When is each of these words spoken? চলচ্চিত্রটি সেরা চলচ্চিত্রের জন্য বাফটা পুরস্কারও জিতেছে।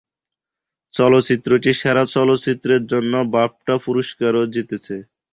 চলচ্চিত্রটি 0.93 1.71
সেরা 1.79 2.03
চলচ্চিত্রের 2.15 2.81
জন্য 2.91 3.13
বাফটা 3.33 3.75
পুরস্কারও 3.85 4.43
জিতেছে। 4.53 4.95